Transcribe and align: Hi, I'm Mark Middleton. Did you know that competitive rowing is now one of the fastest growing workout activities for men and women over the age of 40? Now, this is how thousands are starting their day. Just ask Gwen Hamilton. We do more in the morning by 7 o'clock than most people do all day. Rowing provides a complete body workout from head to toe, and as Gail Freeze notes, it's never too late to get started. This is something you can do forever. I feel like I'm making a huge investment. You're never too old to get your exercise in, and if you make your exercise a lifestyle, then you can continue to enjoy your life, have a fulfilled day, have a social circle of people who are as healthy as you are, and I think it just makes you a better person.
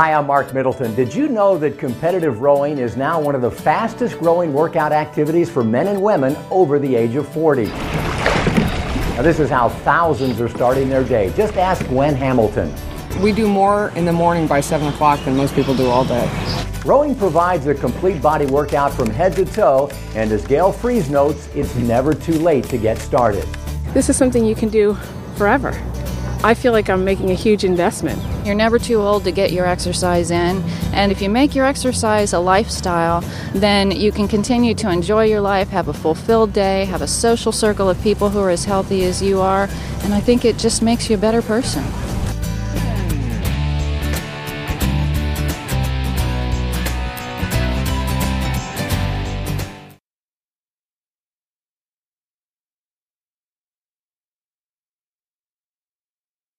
Hi, 0.00 0.12
I'm 0.12 0.28
Mark 0.28 0.54
Middleton. 0.54 0.94
Did 0.94 1.12
you 1.12 1.26
know 1.26 1.58
that 1.58 1.76
competitive 1.76 2.40
rowing 2.40 2.78
is 2.78 2.96
now 2.96 3.20
one 3.20 3.34
of 3.34 3.42
the 3.42 3.50
fastest 3.50 4.16
growing 4.20 4.52
workout 4.52 4.92
activities 4.92 5.50
for 5.50 5.64
men 5.64 5.88
and 5.88 6.00
women 6.00 6.36
over 6.52 6.78
the 6.78 6.94
age 6.94 7.16
of 7.16 7.26
40? 7.30 7.64
Now, 7.64 9.22
this 9.22 9.40
is 9.40 9.50
how 9.50 9.70
thousands 9.70 10.40
are 10.40 10.48
starting 10.48 10.88
their 10.88 11.02
day. 11.02 11.32
Just 11.36 11.56
ask 11.56 11.84
Gwen 11.88 12.14
Hamilton. 12.14 12.72
We 13.20 13.32
do 13.32 13.48
more 13.48 13.88
in 13.96 14.04
the 14.04 14.12
morning 14.12 14.46
by 14.46 14.60
7 14.60 14.86
o'clock 14.86 15.18
than 15.24 15.36
most 15.36 15.52
people 15.56 15.74
do 15.74 15.88
all 15.88 16.04
day. 16.04 16.30
Rowing 16.84 17.16
provides 17.16 17.66
a 17.66 17.74
complete 17.74 18.22
body 18.22 18.46
workout 18.46 18.92
from 18.92 19.10
head 19.10 19.34
to 19.34 19.44
toe, 19.44 19.90
and 20.14 20.30
as 20.30 20.46
Gail 20.46 20.70
Freeze 20.70 21.10
notes, 21.10 21.48
it's 21.56 21.74
never 21.74 22.14
too 22.14 22.38
late 22.38 22.62
to 22.66 22.78
get 22.78 22.98
started. 22.98 23.42
This 23.94 24.08
is 24.08 24.16
something 24.16 24.44
you 24.44 24.54
can 24.54 24.68
do 24.68 24.94
forever. 25.34 25.72
I 26.44 26.54
feel 26.54 26.72
like 26.72 26.88
I'm 26.88 27.04
making 27.04 27.30
a 27.30 27.34
huge 27.34 27.64
investment. 27.64 28.22
You're 28.46 28.54
never 28.54 28.78
too 28.78 29.00
old 29.00 29.24
to 29.24 29.32
get 29.32 29.50
your 29.52 29.66
exercise 29.66 30.30
in, 30.30 30.62
and 30.92 31.10
if 31.10 31.20
you 31.20 31.28
make 31.28 31.54
your 31.54 31.66
exercise 31.66 32.32
a 32.32 32.38
lifestyle, 32.38 33.22
then 33.54 33.90
you 33.90 34.12
can 34.12 34.28
continue 34.28 34.72
to 34.76 34.88
enjoy 34.88 35.24
your 35.24 35.40
life, 35.40 35.68
have 35.70 35.88
a 35.88 35.92
fulfilled 35.92 36.52
day, 36.52 36.84
have 36.84 37.02
a 37.02 37.08
social 37.08 37.50
circle 37.50 37.90
of 37.90 38.00
people 38.02 38.30
who 38.30 38.38
are 38.38 38.50
as 38.50 38.64
healthy 38.64 39.04
as 39.04 39.20
you 39.20 39.40
are, 39.40 39.68
and 40.04 40.14
I 40.14 40.20
think 40.20 40.44
it 40.44 40.58
just 40.58 40.80
makes 40.80 41.10
you 41.10 41.16
a 41.16 41.18
better 41.18 41.42
person. 41.42 41.82